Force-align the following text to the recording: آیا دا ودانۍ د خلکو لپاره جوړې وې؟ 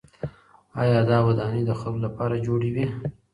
آیا 0.81 0.99
دا 1.09 1.17
ودانۍ 1.27 1.61
د 1.65 1.71
خلکو 1.81 1.99
لپاره 2.05 2.43
جوړې 2.45 2.69
وې؟ 2.75 2.85